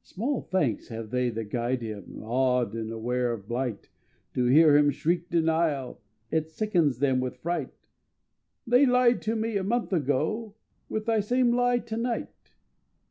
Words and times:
Small 0.00 0.40
thanks 0.40 0.88
have 0.88 1.10
they 1.10 1.28
that 1.28 1.50
guide 1.50 1.82
him, 1.82 2.22
Awed 2.22 2.72
and 2.74 2.90
aware 2.90 3.34
of 3.34 3.46
blight; 3.46 3.90
To 4.32 4.46
hear 4.46 4.78
him 4.78 4.88
shriek 4.90 5.28
denial 5.28 6.00
It 6.30 6.48
sickens 6.48 7.00
them 7.00 7.20
with 7.20 7.36
fright: 7.36 7.74
"They 8.66 8.86
lied 8.86 9.20
to 9.24 9.36
me 9.36 9.58
a 9.58 9.62
month 9.62 9.92
ago 9.92 10.54
With 10.88 11.04
thy 11.04 11.20
same 11.20 11.54
lie 11.54 11.80
to 11.80 11.98
night!" 11.98 12.54